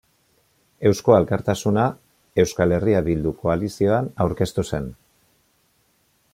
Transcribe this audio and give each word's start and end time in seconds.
Eusko 0.89 1.13
Alkartasuna 1.17 1.83
Euskal 2.43 2.75
Herria 2.79 3.03
Bildu 3.09 3.35
koalizioan 3.45 4.11
aurkeztu 4.27 4.69
zen. 4.75 4.89